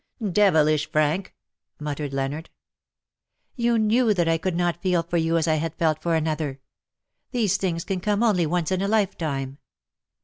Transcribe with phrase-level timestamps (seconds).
[0.41, 1.35] "Devilish frank,"
[1.79, 2.45] muttered Leonard.
[2.53, 2.53] ^'
[3.55, 6.59] You knew that I could not feel for you as I had felt for another.
[7.29, 9.59] These things can come only once in a lifetime.